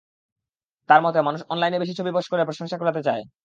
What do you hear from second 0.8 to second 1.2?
তাঁর মতে,